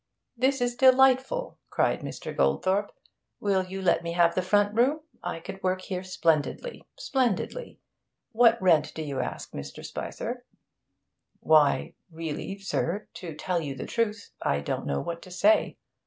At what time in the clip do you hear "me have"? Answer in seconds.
4.01-4.33